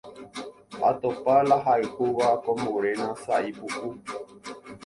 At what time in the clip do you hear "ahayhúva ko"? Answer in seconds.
1.61-2.51